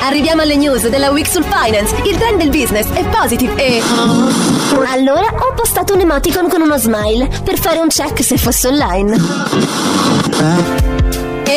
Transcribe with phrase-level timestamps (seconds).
[0.00, 1.94] Arriviamo alle news della Week sul Finance.
[2.04, 3.82] Il trend del business è positive e.
[4.86, 10.97] Allora ho postato un emoticon con uno smile per fare un check se fosse online.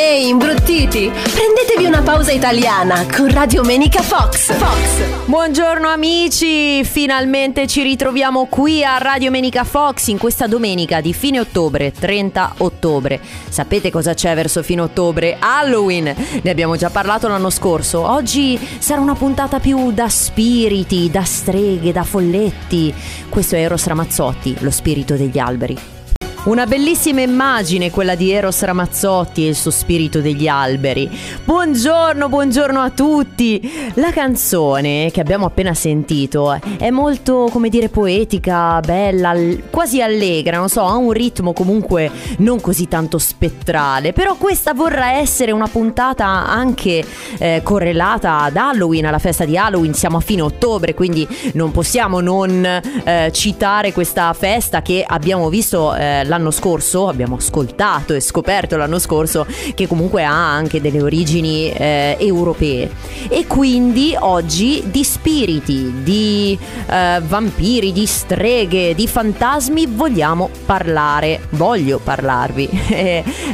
[0.04, 1.12] Ehi, imbruttiti!
[1.12, 4.52] Prendetevi una pausa italiana con Radio Menica Fox.
[4.52, 5.26] Fox.
[5.26, 11.40] Buongiorno amici, finalmente ci ritroviamo qui a Radio Menica Fox in questa domenica di fine
[11.40, 13.20] ottobre, 30 ottobre.
[13.48, 15.38] Sapete cosa c'è verso fine ottobre?
[15.38, 16.16] Halloween!
[16.42, 18.02] Ne abbiamo già parlato l'anno scorso.
[18.02, 22.92] Oggi sarà una puntata più da spiriti, da streghe, da folletti.
[23.30, 26.01] Questo è Eros Ramazzotti, lo spirito degli alberi.
[26.44, 31.08] Una bellissima immagine quella di Eros Ramazzotti e il suo spirito degli alberi.
[31.46, 33.62] Buongiorno, buongiorno a tutti.
[33.94, 39.36] La canzone che abbiamo appena sentito è molto, come dire, poetica, bella,
[39.70, 45.12] quasi allegra, non so, ha un ritmo comunque non così tanto spettrale, però questa vorrà
[45.12, 47.06] essere una puntata anche
[47.38, 52.20] eh, correlata ad Halloween, alla festa di Halloween, siamo a fine ottobre, quindi non possiamo
[52.20, 58.78] non eh, citare questa festa che abbiamo visto eh, l'anno scorso, abbiamo ascoltato e scoperto
[58.78, 62.90] l'anno scorso che comunque ha anche delle origini eh, europee.
[63.28, 66.58] E quindi oggi di spiriti, di
[66.90, 72.70] eh, vampiri, di streghe, di fantasmi vogliamo parlare, voglio parlarvi.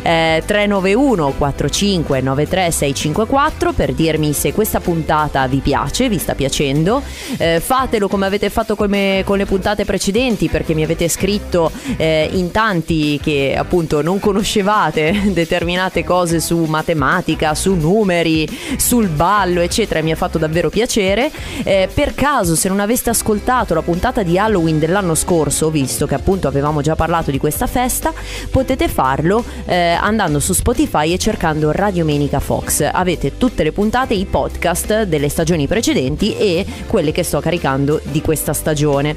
[0.03, 7.01] eh, 391 45 93 654 per dirmi se questa puntata vi piace, vi sta piacendo.
[7.37, 12.29] Eh, fatelo come avete fatto come, con le puntate precedenti perché mi avete scritto eh,
[12.33, 19.61] in tanti tanti che appunto non conoscevate determinate cose su matematica, su numeri, sul ballo,
[19.61, 21.31] eccetera, mi ha fatto davvero piacere.
[21.63, 26.15] Eh, per caso, se non aveste ascoltato la puntata di Halloween dell'anno scorso, visto che
[26.15, 28.13] appunto avevamo già parlato di questa festa,
[28.51, 32.87] potete farlo eh, andando su Spotify e cercando Radio Menica Fox.
[32.91, 38.21] Avete tutte le puntate, i podcast delle stagioni precedenti e quelle che sto caricando di
[38.21, 39.15] questa stagione.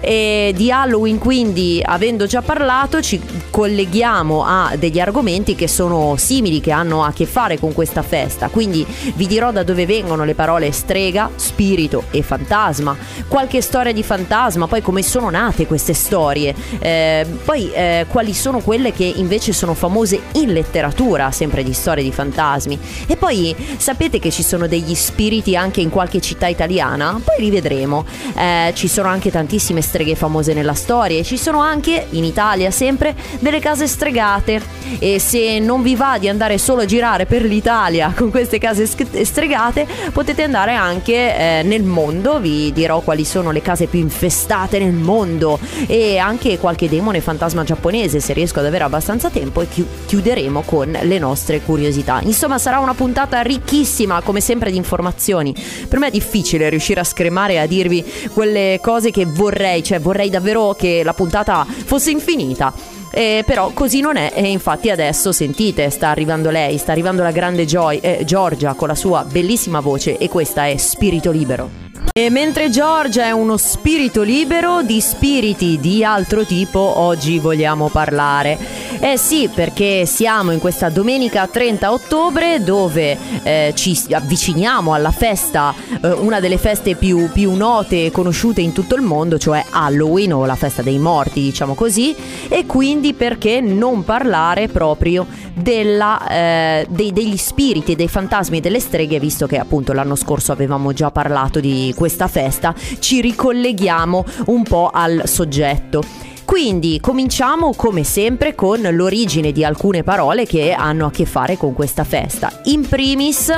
[0.00, 6.16] E di Halloween, quindi, avendo già parlato, parlato ci colleghiamo a degli argomenti che sono
[6.16, 8.48] simili, che hanno a che fare con questa festa.
[8.48, 12.96] Quindi vi dirò da dove vengono le parole strega, spirito e fantasma,
[13.28, 18.60] qualche storia di fantasma, poi come sono nate queste storie, eh, poi eh, quali sono
[18.60, 22.78] quelle che invece sono famose in letteratura, sempre di storie di fantasmi.
[23.06, 27.18] E poi sapete che ci sono degli spiriti anche in qualche città italiana?
[27.24, 28.04] Poi li vedremo.
[28.36, 32.70] Eh, ci sono anche tantissime streghe famose nella storia e ci sono anche in Italia
[32.74, 34.60] sempre delle case stregate
[34.98, 38.86] e se non vi va di andare solo a girare per l'Italia con queste case
[38.86, 44.78] stregate potete andare anche eh, nel mondo, vi dirò quali sono le case più infestate
[44.78, 49.68] nel mondo e anche qualche demone fantasma giapponese se riesco ad avere abbastanza tempo e
[49.68, 52.20] chi- chiuderemo con le nostre curiosità.
[52.22, 55.54] Insomma sarà una puntata ricchissima come sempre di informazioni.
[55.88, 60.00] Per me è difficile riuscire a scremare e a dirvi quelle cose che vorrei, cioè
[60.00, 62.72] vorrei davvero che la puntata fosse infinita vita.
[63.10, 67.30] Eh, però così non è e infatti adesso sentite sta arrivando lei, sta arrivando la
[67.30, 71.83] grande Joy, eh, Giorgia con la sua bellissima voce e questa è Spirito Libero.
[72.16, 78.56] E mentre Giorgia è uno spirito libero, di spiriti di altro tipo oggi vogliamo parlare.
[79.00, 85.74] Eh sì, perché siamo in questa domenica 30 ottobre dove eh, ci avviciniamo alla festa,
[86.00, 90.34] eh, una delle feste più, più note e conosciute in tutto il mondo, cioè Halloween
[90.34, 92.14] o la festa dei morti, diciamo così,
[92.48, 99.18] e quindi perché non parlare proprio della, eh, dei, degli spiriti dei fantasmi delle streghe,
[99.18, 104.90] visto che appunto l'anno scorso avevamo già parlato di questa festa, ci ricolleghiamo un po'
[104.92, 106.32] al soggetto.
[106.44, 111.72] Quindi cominciamo come sempre con l'origine di alcune parole che hanno a che fare con
[111.72, 112.60] questa festa.
[112.64, 113.52] In primis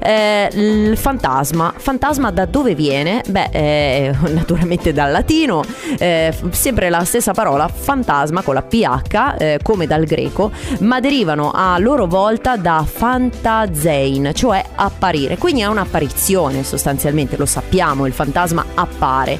[0.00, 1.74] eh, il fantasma.
[1.76, 3.22] Fantasma da dove viene?
[3.28, 5.62] Beh, eh, naturalmente dal latino,
[5.98, 10.50] eh, sempre la stessa parola, fantasma con la PH, eh, come dal greco,
[10.80, 15.36] ma derivano a loro volta da fantazein, cioè apparire.
[15.36, 19.38] Quindi è un'apparizione sostanzialmente, lo sappiamo, il fantasma appare.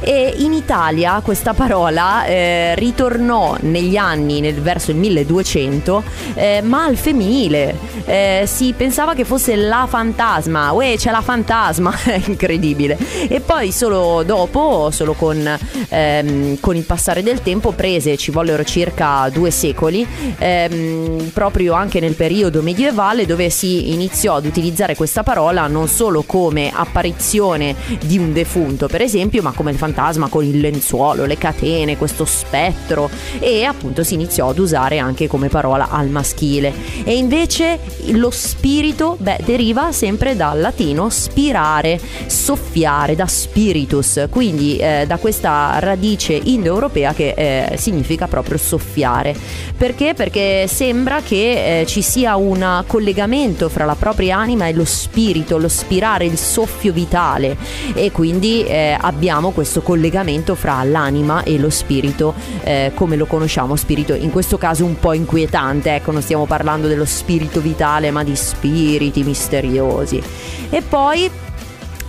[0.00, 6.02] E in Italia questa parola eh, eh, ritornò negli anni nel, verso il 1200,
[6.34, 7.76] eh, ma al femminile.
[8.04, 11.94] Eh, si pensava che fosse la fantasma, uè c'è la fantasma,
[12.26, 12.98] incredibile.
[13.28, 15.58] E poi solo dopo, solo con,
[15.88, 20.04] ehm, con, il passare del tempo, prese, ci vollero circa due secoli,
[20.38, 26.22] ehm, proprio anche nel periodo medievale dove si iniziò ad utilizzare questa parola non solo
[26.22, 31.38] come apparizione di un defunto, per esempio, ma come il fantasma con il lenzuolo, le
[31.38, 36.72] catene, questo spettro e appunto si iniziò ad usare anche come parola al maschile.
[37.04, 37.78] E invece
[38.12, 45.78] lo spirito, beh, deriva sempre dal latino spirare, soffiare, da spiritus, quindi eh, da questa
[45.78, 49.36] radice indoeuropea che eh, significa proprio soffiare.
[49.76, 50.14] Perché?
[50.14, 55.58] Perché sembra che eh, ci sia un collegamento fra la propria anima e lo spirito,
[55.58, 57.56] lo spirare, il soffio vitale
[57.94, 62.21] e quindi eh, abbiamo questo collegamento fra l'anima e lo spirito
[62.62, 66.86] eh, come lo conosciamo, spirito in questo caso un po' inquietante, ecco non stiamo parlando
[66.86, 70.22] dello spirito vitale ma di spiriti misteriosi.
[70.70, 71.30] E poi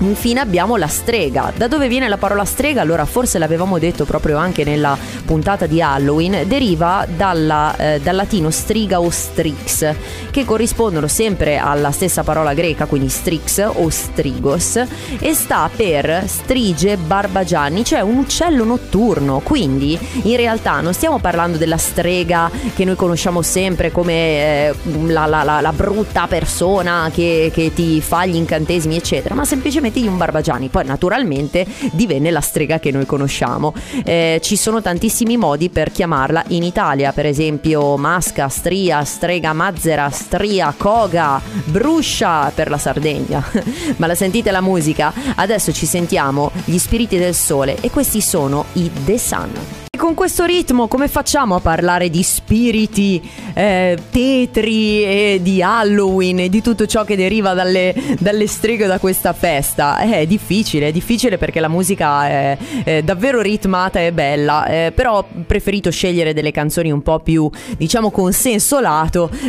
[0.04, 1.54] Infine abbiamo la strega.
[1.56, 2.82] Da dove viene la parola strega?
[2.82, 6.46] Allora forse l'avevamo detto proprio anche nella puntata di Halloween.
[6.46, 9.96] Deriva dalla, eh, dal latino striga o strix,
[10.30, 14.84] che corrispondono sempre alla stessa parola greca, quindi strix o strigos,
[15.20, 19.40] e sta per strige barbagianni, cioè un uccello notturno.
[19.40, 24.74] Quindi in realtà non stiamo parlando della strega che noi conosciamo sempre come eh,
[25.08, 29.92] la, la, la, la, brutta persona che, che ti fa gli incantesimi, eccetera, ma semplicemente
[30.00, 30.70] di un Barbagianni.
[30.70, 33.74] Poi naturalmente divenne la strega che noi conosciamo.
[34.04, 40.10] Eh, ci sono tantissimi modi per chiamarla in Italia, per esempio Masca, Stria, Strega, Mazzera,
[40.10, 43.44] Stria, Coga, Bruscia per la Sardegna.
[43.98, 45.14] Ma la sentite la musica?
[45.36, 50.44] Adesso ci sentiamo gli spiriti del sole e questi sono i The Sun con questo
[50.44, 53.22] ritmo come facciamo a parlare di spiriti
[53.54, 59.00] eh, tetri e di Halloween e di tutto ciò che deriva dalle, dalle streghe da
[59.00, 60.00] questa festa?
[60.00, 64.92] Eh, è difficile, è difficile perché la musica è, è davvero ritmata e bella, eh,
[64.94, 68.82] però ho preferito scegliere delle canzoni un po' più, diciamo, con senso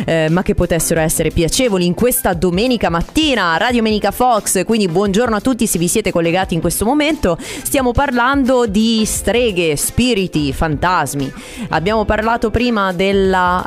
[0.05, 5.35] eh, ma che potessero essere piacevoli in questa domenica mattina, Radio Menica Fox, quindi buongiorno
[5.35, 7.37] a tutti se vi siete collegati in questo momento.
[7.41, 11.31] Stiamo parlando di streghe, spiriti, fantasmi.
[11.69, 13.65] Abbiamo parlato prima della,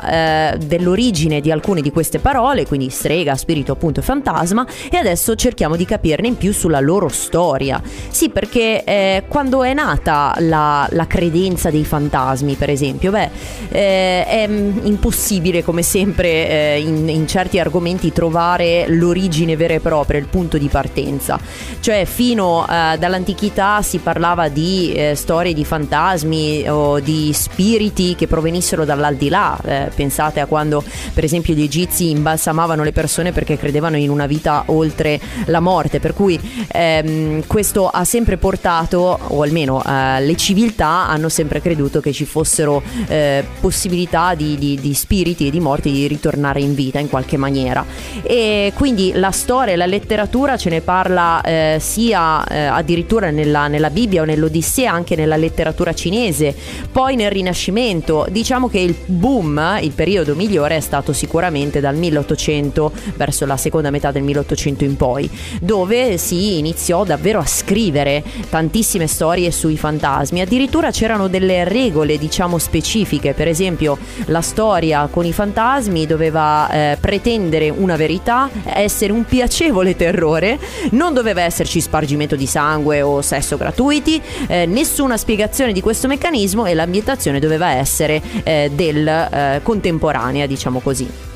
[0.53, 5.35] eh, dell'origine di alcune di queste parole, quindi strega, spirito appunto e fantasma, e adesso
[5.35, 7.81] cerchiamo di capirne in più sulla loro storia.
[8.09, 13.29] Sì, perché eh, quando è nata la, la, credenza dei fantasmi, per esempio, beh,
[13.69, 20.19] eh, è impossibile come sempre eh, in, in certi argomenti trovare l'origine vera e propria,
[20.19, 21.39] il punto di partenza.
[21.79, 28.27] Cioè fino eh, dall'antichità si parlava di eh, storie di fantasmi o di spiriti che
[28.27, 29.59] provenissero dall'aldilà.
[29.63, 30.83] Eh, pensate a quando,
[31.13, 35.99] per esempio, gli egizi imbalsamavano le persone perché credevano in una vita oltre la morte.
[35.99, 41.99] Per cui ehm, questo ha sempre portato, o almeno eh, le civiltà hanno sempre creduto
[41.99, 46.75] che ci fossero eh, possibilità di, di, di, spiriti e di morti di ritornare in
[46.75, 47.85] vita in qualche maniera.
[48.23, 53.67] E quindi la storia e la letteratura ce ne parla eh, sia eh, addirittura nella,
[53.67, 56.55] nella Bibbia o nell'Odissea, anche nella letteratura cinese
[56.91, 62.91] poi nel Rinascimento, diciamo che il boom, il periodo migliore è stato sicuramente dal 1800
[63.15, 65.29] verso la seconda metà del 1800 in poi,
[65.61, 70.41] dove si iniziò davvero a scrivere tantissime storie sui fantasmi.
[70.41, 76.97] Addirittura c'erano delle regole, diciamo, specifiche, per esempio la storia con i fantasmi doveva eh,
[76.99, 80.59] pretendere una verità, essere un piacevole terrore,
[80.91, 86.48] non doveva esserci spargimento di sangue o sesso gratuiti, eh, nessuna spiegazione di questo meccanismo
[86.49, 91.27] realismo e l'ambientazione doveva essere eh, del eh, contemporanea, diciamo così.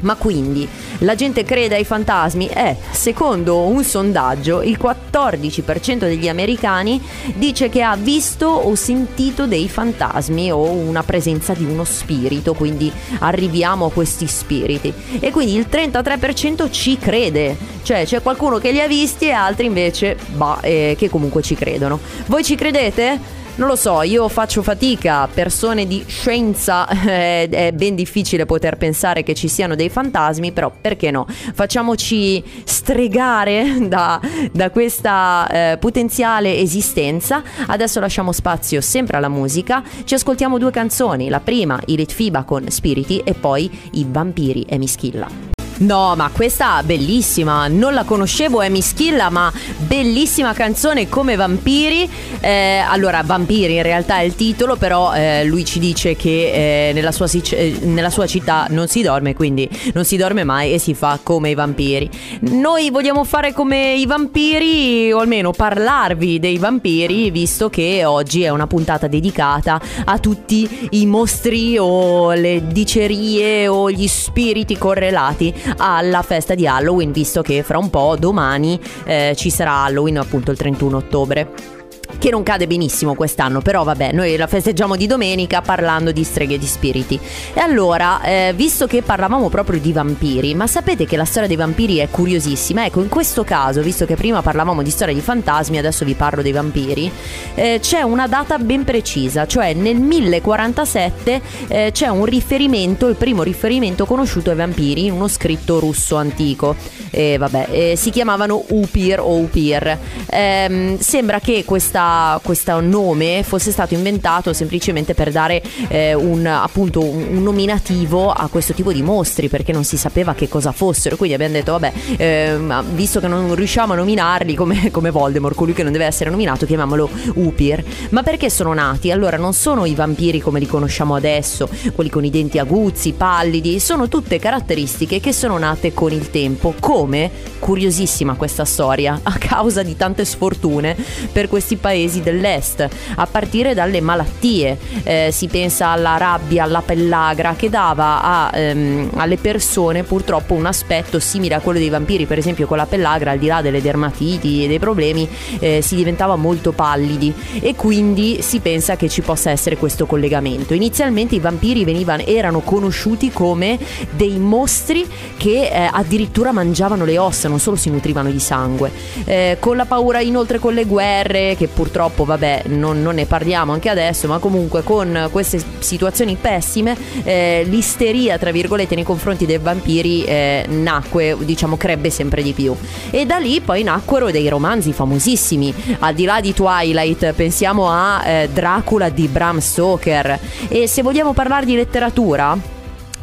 [0.00, 2.46] Ma quindi la gente crede ai fantasmi?
[2.46, 7.02] Eh, secondo un sondaggio, il 14% degli americani
[7.34, 12.92] dice che ha visto o sentito dei fantasmi o una presenza di uno spirito, quindi
[13.18, 14.92] arriviamo a questi spiriti.
[15.18, 19.66] E quindi il 33% ci crede, cioè c'è qualcuno che li ha visti e altri
[19.66, 21.98] invece, bah, eh, che comunque ci credono.
[22.26, 23.38] Voi ci credete?
[23.58, 29.24] Non lo so, io faccio fatica, persone di scienza, eh, è ben difficile poter pensare
[29.24, 31.26] che ci siano dei fantasmi, però perché no?
[31.28, 34.20] Facciamoci stregare da,
[34.52, 37.42] da questa eh, potenziale esistenza.
[37.66, 42.70] Adesso lasciamo spazio sempre alla musica, ci ascoltiamo due canzoni, la prima, i Litfiba con
[42.70, 45.57] Spiriti e poi i Vampiri e Mischilla.
[45.78, 52.08] No, ma questa bellissima, non la conoscevo, è Mischilla, ma bellissima canzone come Vampiri.
[52.40, 56.92] Eh, allora, Vampiri in realtà è il titolo, però eh, lui ci dice che eh,
[56.92, 60.78] nella, sua, eh, nella, sua, città non si dorme, quindi non si dorme mai e
[60.78, 62.10] si fa come i vampiri.
[62.40, 68.48] Noi vogliamo fare come i vampiri, o almeno parlarvi dei vampiri, visto che oggi è
[68.48, 76.22] una puntata dedicata a tutti i mostri o le dicerie o gli spiriti correlati alla
[76.22, 80.56] festa di Halloween, visto che fra un po' domani eh, ci sarà Halloween, appunto il
[80.56, 81.76] 31 ottobre
[82.18, 86.54] che non cade benissimo quest'anno, però vabbè, noi la festeggiamo di domenica parlando di streghe
[86.54, 87.18] e di spiriti.
[87.54, 91.56] E allora, eh, visto che parlavamo proprio di vampiri, ma sapete che la storia dei
[91.56, 92.84] vampiri è curiosissima?
[92.84, 96.42] Ecco, in questo caso, visto che prima parlavamo di storia di fantasmi, adesso vi parlo
[96.42, 97.10] dei vampiri,
[97.54, 103.42] eh, c'è una data ben precisa, cioè nel 1047 eh, c'è un riferimento, il primo
[103.42, 106.74] riferimento conosciuto ai vampiri in uno scritto russo antico.
[107.10, 109.98] E vabbè, eh, si chiamavano Upir o Upir.
[110.30, 111.64] Ehm, sembra che
[111.98, 118.48] questa questo nome fosse stato inventato semplicemente per dare eh, un, appunto, un, nominativo a
[118.48, 121.16] questo tipo di mostri perché non si sapeva che cosa fossero.
[121.16, 122.58] Quindi abbiamo detto, vabbè, eh,
[122.94, 126.66] visto che non riusciamo a nominarli come, come Voldemort, colui che non deve essere nominato,
[126.66, 127.84] chiamiamolo Upir.
[128.10, 129.10] Ma perché sono nati?
[129.10, 133.78] Allora, non sono i vampiri come li conosciamo adesso, quelli con i denti aguzzi, pallidi,
[133.78, 136.74] sono tutte caratteristiche che sono nate con il tempo.
[136.80, 137.30] Come?
[137.58, 140.96] Curiosissima questa storia, a causa di tante sfortune
[141.30, 144.76] per questi paesi paesi dell'est, a partire dalle malattie.
[145.04, 150.66] Eh, si pensa alla rabbia, alla pellagra, che dava a, ehm, alle persone purtroppo un
[150.66, 153.80] aspetto simile a quello dei vampiri, per esempio con la pellagra, al di là delle
[153.80, 155.26] dermatiti e dei problemi,
[155.60, 160.74] eh, si diventava molto pallidi e quindi si pensa che ci possa essere questo collegamento.
[160.74, 163.78] Inizialmente i vampiri venivano, erano conosciuti come
[164.10, 165.06] dei mostri
[165.38, 168.90] che eh, addirittura mangiavano le ossa, non solo si nutrivano di sangue.
[169.24, 173.72] Eh, con la paura inoltre con le guerre che purtroppo vabbè non, non, ne parliamo
[173.72, 179.58] anche adesso, ma comunque con queste situazioni pessime eh, l'isteria tra virgolette nei confronti dei
[179.58, 182.74] vampiri eh, nacque, diciamo crebbe sempre di più.
[183.10, 188.26] E da lì poi nacquero dei romanzi famosissimi, al di là di Twilight pensiamo a
[188.26, 192.76] eh, Dracula di Bram Stoker e se vogliamo parlare di letteratura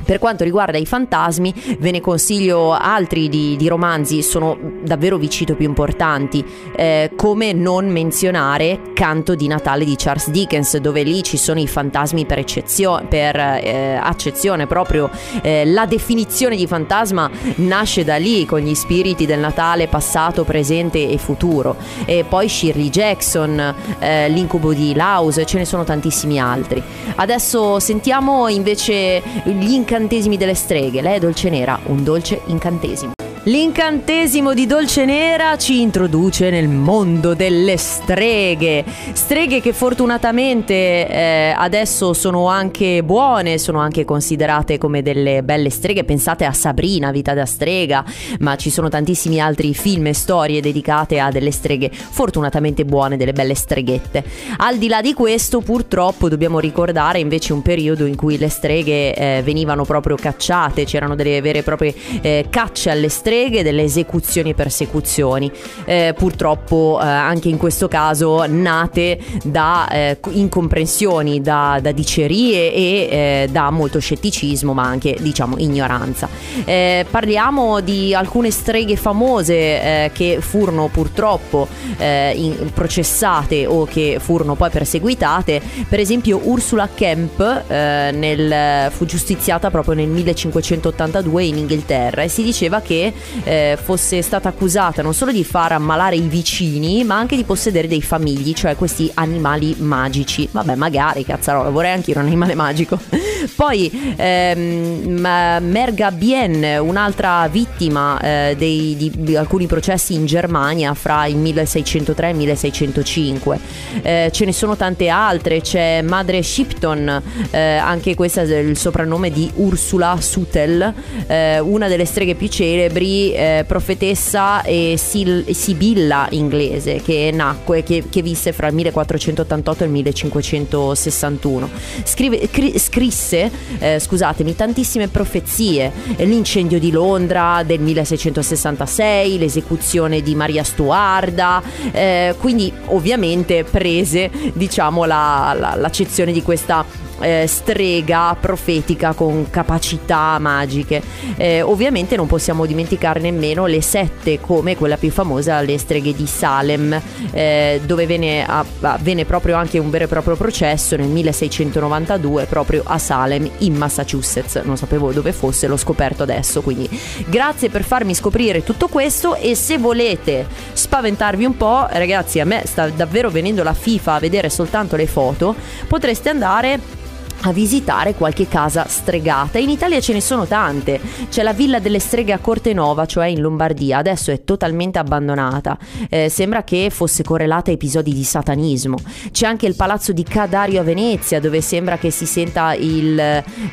[0.06, 5.56] per quanto riguarda i fantasmi, ve ne consiglio altri di, di romanzi, sono davvero vicino
[5.56, 6.46] più importanti,
[6.76, 11.68] eh, come non menzionare Canto di Natale di Charles Dickens, dove lì ci sono i
[11.68, 15.10] fantasmi per, eccezio- per eh, accezione, proprio
[15.42, 21.10] eh, la definizione di fantasma nasce da lì, con gli spiriti del Natale passato, presente
[21.10, 21.76] e futuro.
[22.06, 26.82] E poi Shirley Jackson, eh, L'incubo di Laus, ce ne sono tantissimi altri.
[27.16, 31.02] Adesso sentiamo invece gli incantesimi incantesimi delle streghe.
[31.02, 33.15] Lei è dolce nera, un dolce incantesimo.
[33.48, 38.84] L'incantesimo di Dolce Nera ci introduce nel mondo delle streghe.
[39.14, 46.04] Streghe che fortunatamente eh, adesso sono anche buone, sono anche considerate come delle belle streghe.
[46.04, 48.04] Pensate a Sabrina, Vita da strega,
[48.40, 53.34] ma ci sono tantissimi altri film e storie dedicate a delle streghe fortunatamente buone, delle
[53.34, 54.24] belle streghette.
[54.58, 59.14] Al di là di questo, purtroppo dobbiamo ricordare invece un periodo in cui le streghe
[59.14, 63.84] eh, venivano proprio cacciate, c'erano delle vere e proprie eh, cacce alle streghe streghe, delle
[63.84, 65.51] esecuzioni e persecuzioni.
[65.84, 72.84] Eh, purtroppo eh, anche in questo caso nate da eh, incomprensioni, da, da, dicerie e
[73.10, 76.30] eh, da molto scetticismo, ma anche diciamo ignoranza.
[76.63, 84.56] Eh, parliamo di alcune streghe famose eh, che furono purtroppo in, processate o che furono
[84.56, 85.62] poi perseguitate.
[85.88, 92.82] Per esempio Ursula Kemp nel, fu giustiziata proprio nel 1582 in Inghilterra e si diceva
[92.82, 93.13] che
[93.44, 97.88] eh, fosse stata accusata non solo di far ammalare i vicini, ma anche di possedere
[97.88, 100.48] dei famigli, cioè questi animali magici.
[100.51, 103.00] Vabbè, magari, cazzarola, vorrei anche io un animale magico.
[103.55, 105.20] Poi ehm,
[105.62, 112.29] Merga Bien, un'altra vittima eh, dei, di, alcuni processi in Germania fra il 1603 e
[112.32, 113.60] il 1605.
[114.01, 119.32] Eh, ce ne sono tante altre, c'è Madre Shipton, eh, anche questa è il soprannome
[119.32, 120.94] di Ursula Sutel,
[121.27, 128.04] eh, una delle streghe più celebri, eh, profetessa e sil- sibilla inglese che nacque, che,
[128.10, 131.70] che, visse fra il 1488 e il 1561.
[132.04, 140.64] Scrive, cri- scrisse eh, scusatemi, tantissime profezie, l'incendio di Londra del 1666, l'esecuzione di Maria
[140.64, 149.50] Stuarda, eh, quindi ovviamente prese diciamo la, la, l'accezione di questa eh, strega profetica con
[149.50, 151.02] capacità magiche.
[151.38, 156.28] Eh, ovviamente non possiamo dimenticare nemmeno le sette come quella più famosa, le streghe di
[156.28, 157.00] Salem,
[157.32, 162.98] eh, dove venne, avvenne proprio anche un vero e proprio processo nel 1692 proprio a
[162.98, 164.56] Salem in Massachusetts.
[164.64, 166.90] Non sapevo dove fosse, l'ho scoperto adesso, quindi
[167.28, 172.64] grazie per farmi scoprire tutto questo e se volete spaventarvi un po', ragazzi, a me
[172.66, 175.56] sta davvero venendo la FIFA a vedere soltanto le foto,
[175.88, 177.04] potreste andare
[177.48, 179.60] a visitare qualche casa stregata.
[179.60, 181.00] In Italia ce ne sono tante.
[181.30, 185.78] C'è la Villa delle Streghe a Cortenova, cioè in Lombardia, adesso è totalmente abbandonata.
[186.10, 188.98] Eh, sembra che fosse correlata a episodi di satanismo.
[189.32, 193.20] C'è anche il Palazzo di Cadario a Venezia, dove sembra che si senta il.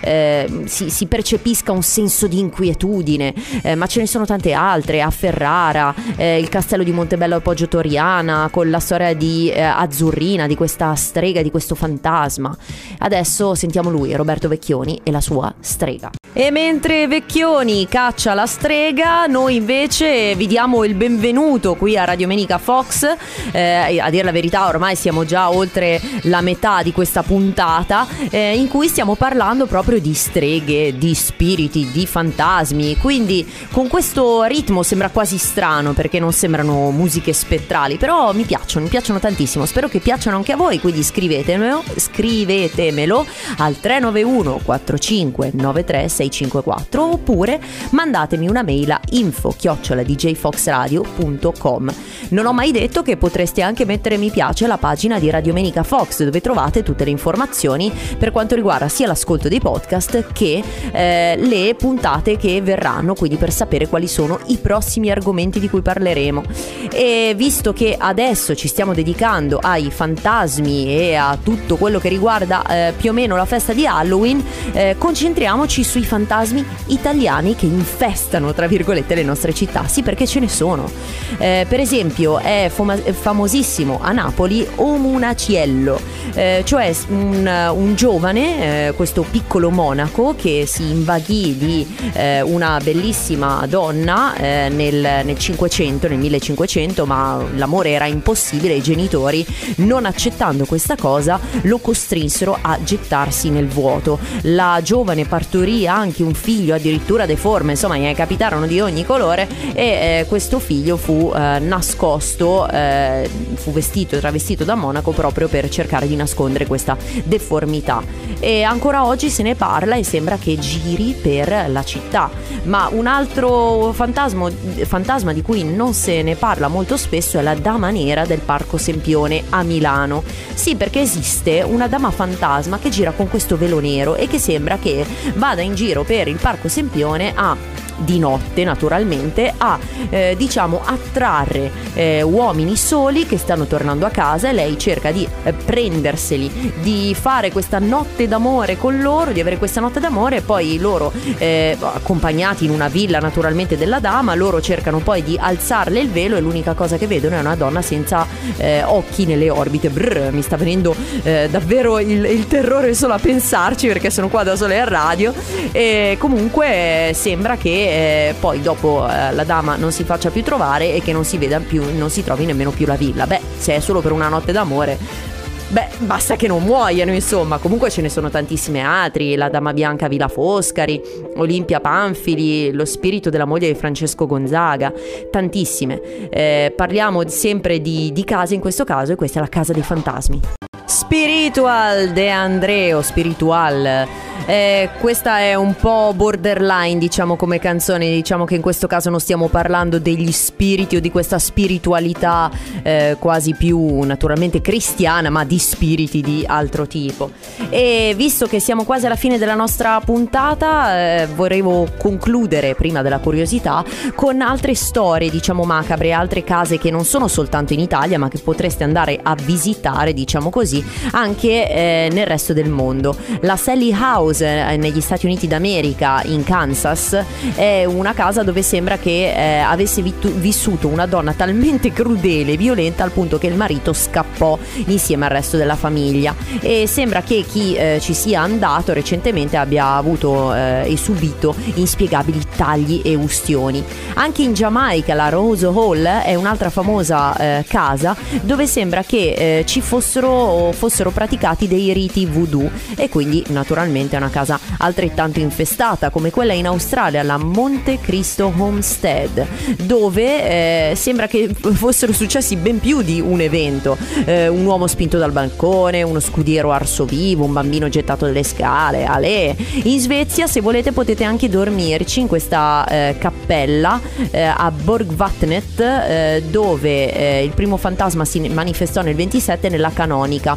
[0.01, 3.33] Eh, si, si, percepisca un senso di inquietudine.
[3.63, 7.41] Eh, ma ce ne sono tante altre, a Ferrara, eh, il Castello di Montebello a
[7.41, 12.55] Poggio Toriana, con la storia di eh, Azzurrina, di questa strega, di questo fantasma.
[12.99, 16.11] Adesso sentiamo lui, Roberto Vecchioni e la sua strega.
[16.35, 22.27] E mentre Vecchioni caccia la strega, noi invece vi diamo il benvenuto qui a Radio
[22.27, 23.07] Menica Fox.
[23.53, 28.57] Eh, a dire la verità, ormai siamo già oltre la metà di questa puntata eh,
[28.57, 32.97] in cui stiamo parlando proprio di streghe, di spiriti, di fantasmi.
[32.97, 38.85] Quindi con questo ritmo sembra quasi strano perché non sembrano musiche spettrali, però mi piacciono,
[38.85, 39.67] mi piacciono tantissimo.
[39.67, 43.27] Spero che piacciono anche a voi, quindi scrivetemelo, scrivetemelo
[43.59, 51.95] al 391 45 93 654 oppure mandatemi una mail a info djfoxradio.com.
[52.29, 55.83] Non ho mai detto che potreste anche mettere mi piace alla pagina di Radio Menica
[55.83, 61.37] Fox dove trovate tutte le informazioni per quanto riguarda sia l'ascolto dei podcast che eh,
[61.37, 66.43] le puntate che verranno, quindi per sapere quali sono i prossimi argomenti di cui parleremo.
[66.91, 72.65] E visto che adesso ci stiamo dedicando ai fantasmi e a tutto quello che riguarda
[72.67, 78.53] eh, più o meno la festa di Halloween, eh, concentriamoci sui fantasmi italiani che infestano,
[78.53, 79.87] tra virgolette, le nostre città.
[79.87, 80.91] Sì, perché ce ne sono.
[81.39, 86.01] Eh, per esempio, è fama- famosissimo a Napoli Omunaciello,
[86.35, 92.79] eh, cioè un, un giovane, eh, questo piccolo monaco che si invaghì di eh, una
[92.83, 98.75] bellissima donna eh, nel, nel 500, nel 1500, ma l'amore era impossibile.
[98.75, 99.45] I genitori,
[99.77, 102.79] non accettando questa cosa, lo costrinsero a
[103.23, 104.19] gettarsi nel vuoto.
[104.43, 109.85] La giovane partorì anche un figlio addirittura deforme, insomma, ne capitarono di ogni colore e
[110.21, 115.69] eh, questo figlio fu eh, nascosto, eh, fu vestito e travestito da monaco proprio per
[115.69, 118.03] cercare di nascondere questa deformità.
[118.41, 122.31] E ancora oggi se ne parla e sembra che giri per la città.
[122.65, 124.51] Ma un altro fantasma,
[124.85, 128.79] fantasma di cui non se ne parla molto spesso è la Dama Nera del Parco
[128.79, 130.23] Sempione a Milano.
[130.55, 134.79] Sì, perché esiste una dama fantasma che gira con questo velo nero e che sembra
[134.79, 137.57] che vada in giro per il Parco Sempione a
[138.05, 139.79] di notte naturalmente a
[140.11, 145.27] eh, diciamo attrarre eh, uomini soli che stanno tornando a casa e lei cerca di
[145.45, 150.41] eh, prenderseli di fare questa notte d'amore con loro di avere questa notte d'amore e
[150.43, 156.01] poi loro eh, accompagnati in una villa naturalmente della dama loro cercano poi di alzarle
[156.01, 159.91] il velo e l'unica cosa che vedono è una donna senza eh, occhi nelle orbite.
[159.91, 164.43] Brr, mi sta venendo eh, davvero il, il terrore solo a pensarci perché sono qua
[164.43, 165.33] da sole a radio.
[165.73, 170.95] E comunque sembra che eh, poi dopo eh, la dama non si faccia più trovare
[170.95, 173.27] e che non si veda più, non si trovi nemmeno più la villa.
[173.27, 175.31] Beh, se è solo per una notte d'amore,
[175.73, 177.57] Beh, basta che non muoiano, insomma.
[177.57, 179.37] Comunque ce ne sono tantissime altri.
[179.37, 181.01] La Dama Bianca Villa Foscari,
[181.37, 184.93] Olimpia Panfili, Lo spirito della moglie di Francesco Gonzaga.
[185.31, 186.29] Tantissime.
[186.29, 189.83] Eh, parliamo sempre di, di case in questo caso e questa è la casa dei
[189.83, 190.41] fantasmi.
[190.85, 194.07] Spiritual De Andreo, Spiritual
[194.47, 198.11] eh, questa è un po' borderline, diciamo, come canzone.
[198.11, 202.51] Diciamo che in questo caso non stiamo parlando degli spiriti o di questa spiritualità
[202.83, 207.31] eh, quasi più naturalmente cristiana, ma di spiriti di altro tipo.
[207.71, 213.19] E visto che siamo quasi alla fine della nostra puntata, eh, volevo concludere, prima della
[213.19, 218.29] curiosità, con altre storie, diciamo, macabre, altre case che non sono soltanto in Italia, ma
[218.29, 223.17] che potreste andare a visitare, diciamo così, anche eh, nel resto del mondo.
[223.41, 227.17] La Sally House Meadows eh, negli Stati Uniti d'America, in Kansas,
[227.55, 232.57] è una casa dove sembra che eh, avesse vitu- vissuto una donna talmente crudele e
[232.57, 237.45] violenta al punto che il marito scappò insieme al resto della famiglia e sembra che
[237.47, 243.85] chi eh, ci sia andato recentemente abbia avuto eh, e subito inspiegabili tagli e ustioni.
[244.15, 249.65] Anche in Giamaica la Rose Hall è un'altra famosa eh, casa dove sembra che eh,
[249.67, 256.31] ci fossero, fossero praticati dei riti voodoo e quindi naturalmente una casa altrettanto infestata come
[256.31, 259.47] quella in Australia, la Monte Cristo Homestead,
[259.83, 265.19] dove eh, sembra che fossero successi ben più di un evento, eh, un uomo spinto
[265.19, 269.57] dal balcone, uno scudiero arso vivo, un bambino gettato dalle scale, ale.
[269.85, 276.45] In Svezia se volete potete anche dormirci in questa eh, cappella eh, a Borgvatnet eh,
[276.49, 280.57] dove eh, il primo fantasma si manifestò nel 27 nella canonica.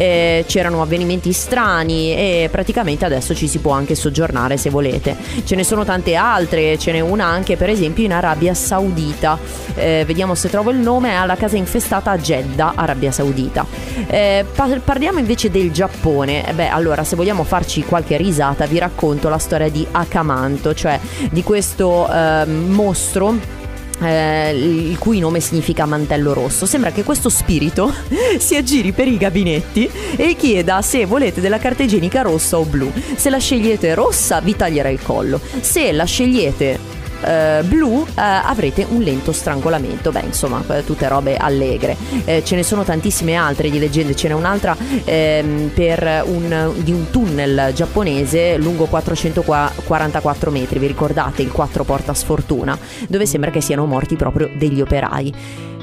[0.00, 5.16] C'erano avvenimenti strani e praticamente adesso ci si può anche soggiornare se volete.
[5.44, 9.38] Ce ne sono tante altre, ce n'è una anche per esempio in Arabia Saudita.
[9.74, 13.66] Eh, vediamo se trovo il nome, è alla casa infestata a Jeddah, Arabia Saudita.
[14.06, 16.48] Eh, par- parliamo invece del Giappone.
[16.48, 20.98] Eh, beh, allora, se vogliamo farci qualche risata, vi racconto la storia di Akamanto, cioè
[21.30, 23.58] di questo eh, mostro
[24.00, 26.66] eh, il cui nome significa mantello rosso.
[26.66, 27.92] Sembra che questo spirito
[28.38, 32.90] si aggiri per i gabinetti e chieda se volete della carta igienica rossa o blu.
[33.14, 38.86] Se la scegliete rossa vi taglierà il collo, se la scegliete Uh, blu uh, avrete
[38.88, 40.10] un lento strangolamento.
[40.10, 41.96] Beh, insomma, tutte robe allegre.
[42.24, 44.14] Uh, ce ne sono tantissime altre di leggende.
[44.16, 45.70] Ce n'è un'altra ehm,
[46.24, 50.78] un, di un tunnel giapponese lungo 444 metri.
[50.78, 52.78] Vi ricordate il 4 porta sfortuna?
[53.08, 55.34] Dove sembra che siano morti proprio degli operai.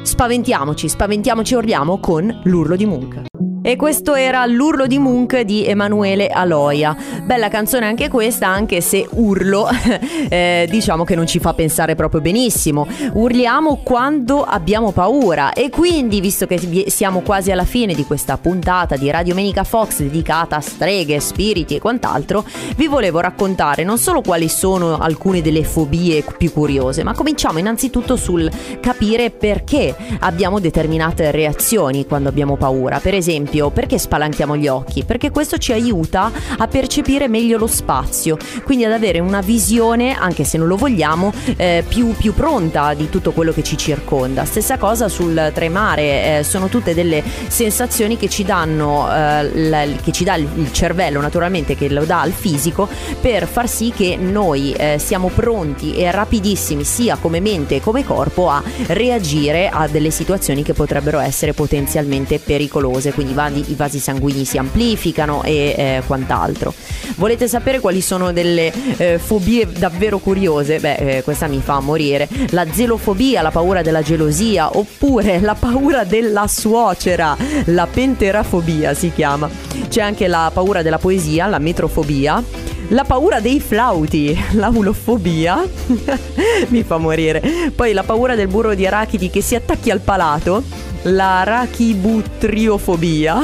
[0.02, 3.57] Spaventiamoci, spaventiamoci, urliamo con l'urlo di Munch.
[3.62, 6.96] E questo era l'urlo di Munch di Emanuele Aloia.
[7.24, 9.68] Bella canzone anche questa, anche se urlo,
[10.30, 12.88] eh, diciamo che non ci fa pensare proprio benissimo.
[13.14, 15.52] Urliamo quando abbiamo paura.
[15.52, 19.98] E quindi, visto che siamo quasi alla fine di questa puntata di Radio Menica Fox
[19.98, 22.46] dedicata a streghe, spiriti e quant'altro,
[22.78, 28.16] vi volevo raccontare non solo quali sono alcune delle fobie più curiose, ma cominciamo innanzitutto
[28.16, 33.00] sul capire perché abbiamo determinate reazioni quando abbiamo paura.
[33.00, 35.04] Per esempio, esempio, perché spalanchiamo gli occhi?
[35.04, 40.44] Perché questo ci aiuta a percepire meglio lo spazio, quindi ad avere una visione, anche
[40.44, 44.46] se non lo vogliamo, eh, più, più, pronta di tutto quello che ci circonda.
[44.46, 50.12] Stessa cosa sul tremare, eh, sono tutte delle sensazioni che ci danno, eh, la, che
[50.12, 52.88] ci dà il cervello naturalmente, che lo dà al fisico,
[53.20, 58.04] per far sì che noi eh, siamo pronti e rapidissimi sia come mente che come
[58.04, 63.14] corpo a reagire a delle situazioni che potrebbero essere potenzialmente pericolose.
[63.14, 66.74] Quindi vasi, i vasi sanguigni si amplificano e eh, quant'altro.
[67.16, 70.80] Volete sapere quali sono delle eh, fobie davvero curiose?
[70.80, 72.28] Beh, eh, questa mi fa morire.
[72.50, 79.50] La zelofobia, la paura della gelosia, oppure la paura della suocera, la penterafobia si chiama.
[79.88, 82.44] C'è anche la paura della poesia, la metrofobia
[82.90, 85.62] la paura dei flauti, l'aulofobia,
[86.70, 87.72] mi fa morire.
[87.76, 90.64] Poi la paura del burro di arachidi che si attacchi al palato
[91.04, 93.42] la rachibutriofobia,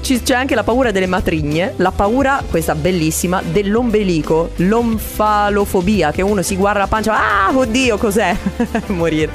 [0.00, 6.56] c'è anche la paura delle matrigne, la paura, questa bellissima, dell'ombelico, l'omfalofobia, che uno si
[6.56, 8.36] guarda la pancia, ah, oddio, cos'è?
[8.88, 9.30] Morire.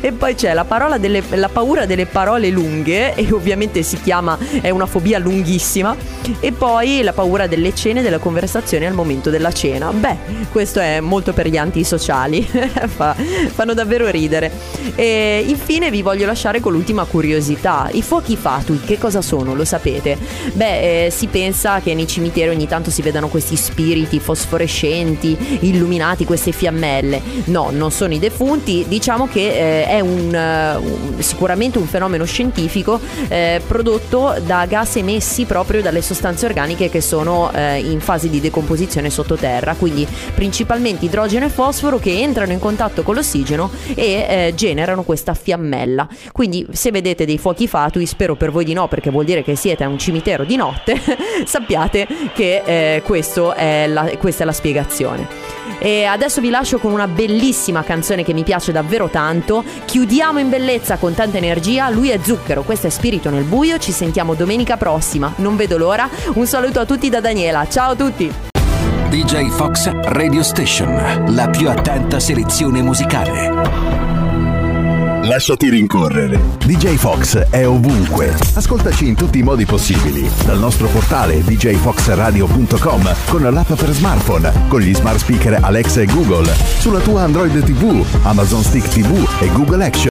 [0.00, 0.66] E poi c'è la,
[0.98, 5.94] delle, la paura delle parole lunghe, e ovviamente si chiama, è una fobia lunghissima,
[6.40, 9.92] e poi la paura delle cene della conversazione al momento della cena.
[9.92, 10.16] Beh,
[10.50, 12.42] questo è molto per gli antisociali,
[12.86, 14.50] Fa, fanno davvero ridere.
[14.94, 19.54] E infine vi voglio lasciare con l'ultima ultima curiosità, i fuochi fatui che cosa sono?
[19.54, 20.18] Lo sapete?
[20.52, 26.26] Beh, eh, si pensa che nei cimiteri ogni tanto si vedano questi spiriti fosforescenti, illuminati,
[26.26, 27.22] queste fiammelle.
[27.44, 30.82] No, non sono i defunti, diciamo che eh, è un,
[31.18, 37.00] uh, sicuramente un fenomeno scientifico eh, prodotto da gas emessi proprio dalle sostanze organiche che
[37.00, 42.58] sono eh, in fase di decomposizione sottoterra, quindi principalmente idrogeno e fosforo che entrano in
[42.58, 46.06] contatto con l'ossigeno e eh, generano questa fiammella.
[46.32, 49.54] Quindi se vedete dei fuochi fatui, spero per voi di no perché vuol dire che
[49.54, 51.00] siete a un cimitero di notte,
[51.46, 55.28] sappiate che eh, è la, questa è la spiegazione.
[55.78, 59.62] E adesso vi lascio con una bellissima canzone che mi piace davvero tanto.
[59.84, 61.88] Chiudiamo in bellezza con tanta energia.
[61.88, 63.78] Lui è Zucchero, questo è Spirito nel buio.
[63.78, 65.32] Ci sentiamo domenica prossima.
[65.36, 66.08] Non vedo l'ora.
[66.34, 67.64] Un saluto a tutti da Daniela.
[67.68, 68.32] Ciao a tutti.
[69.08, 74.11] DJ Fox Radio Station, la più attenta selezione musicale.
[75.22, 76.40] Lasciati rincorrere.
[76.64, 78.34] DJ Fox è ovunque.
[78.54, 80.28] Ascoltaci in tutti i modi possibili.
[80.44, 86.52] Dal nostro portale djfoxradio.com con l'app per smartphone, con gli smart speaker Alexa e Google,
[86.78, 89.92] sulla tua Android TV, Amazon Stick TV e Google Action